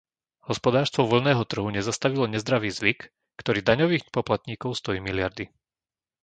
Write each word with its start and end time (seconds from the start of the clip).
Hospodárstvo 0.49 1.01
voľného 1.13 1.43
trhu 1.51 1.67
nezastavilo 1.77 2.25
nezdravý 2.35 2.69
zvyk, 2.79 2.99
ktorý 3.41 3.59
daňových 3.69 4.05
poplatníkov 4.17 4.69
stojí 4.81 4.97
miliardy. 5.07 5.45